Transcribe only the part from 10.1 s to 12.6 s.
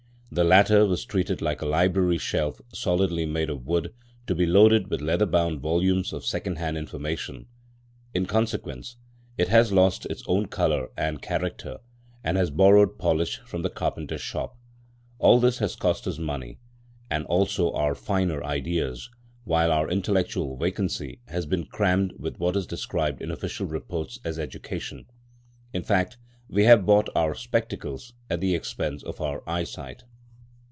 own colour and character, and has